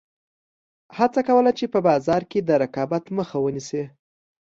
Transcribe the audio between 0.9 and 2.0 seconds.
هڅه کوله چې په